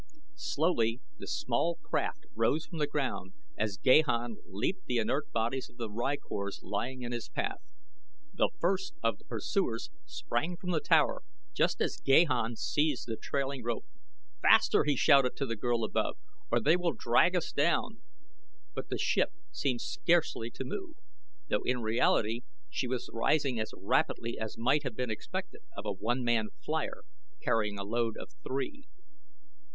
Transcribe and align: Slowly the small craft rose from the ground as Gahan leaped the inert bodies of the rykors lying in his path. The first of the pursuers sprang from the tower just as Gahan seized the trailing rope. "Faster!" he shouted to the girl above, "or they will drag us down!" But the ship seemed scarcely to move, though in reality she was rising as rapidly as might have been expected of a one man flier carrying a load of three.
Slowly 0.37 0.99
the 1.19 1.27
small 1.27 1.75
craft 1.75 2.25
rose 2.33 2.65
from 2.65 2.79
the 2.79 2.87
ground 2.87 3.33
as 3.55 3.77
Gahan 3.77 4.37
leaped 4.47 4.87
the 4.87 4.97
inert 4.97 5.31
bodies 5.31 5.69
of 5.69 5.77
the 5.77 5.89
rykors 5.91 6.59
lying 6.63 7.03
in 7.03 7.11
his 7.11 7.29
path. 7.29 7.61
The 8.33 8.49
first 8.59 8.95
of 9.03 9.19
the 9.19 9.25
pursuers 9.25 9.91
sprang 10.07 10.57
from 10.57 10.71
the 10.71 10.79
tower 10.79 11.21
just 11.53 11.81
as 11.81 11.97
Gahan 12.03 12.55
seized 12.55 13.05
the 13.07 13.15
trailing 13.15 13.63
rope. 13.63 13.85
"Faster!" 14.41 14.85
he 14.85 14.95
shouted 14.95 15.35
to 15.35 15.45
the 15.45 15.55
girl 15.55 15.83
above, 15.83 16.17
"or 16.51 16.59
they 16.59 16.75
will 16.75 16.93
drag 16.93 17.35
us 17.35 17.51
down!" 17.51 18.01
But 18.73 18.89
the 18.89 18.97
ship 18.97 19.29
seemed 19.51 19.81
scarcely 19.81 20.49
to 20.49 20.63
move, 20.65 20.95
though 21.47 21.61
in 21.63 21.83
reality 21.83 22.41
she 22.71 22.87
was 22.87 23.07
rising 23.13 23.59
as 23.59 23.69
rapidly 23.77 24.39
as 24.39 24.57
might 24.57 24.81
have 24.81 24.95
been 24.95 25.11
expected 25.11 25.61
of 25.77 25.85
a 25.85 25.93
one 25.93 26.23
man 26.23 26.47
flier 26.59 27.03
carrying 27.39 27.77
a 27.77 27.83
load 27.83 28.15
of 28.17 28.31
three. 28.43 28.87